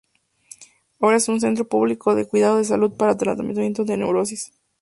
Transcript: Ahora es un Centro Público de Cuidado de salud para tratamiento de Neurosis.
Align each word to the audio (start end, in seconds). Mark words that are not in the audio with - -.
Ahora 0.99 1.17
es 1.17 1.29
un 1.29 1.39
Centro 1.39 1.69
Público 1.69 2.15
de 2.15 2.25
Cuidado 2.27 2.57
de 2.57 2.63
salud 2.63 2.89
para 2.97 3.17
tratamiento 3.17 3.85
de 3.85 3.97
Neurosis. 3.97 4.51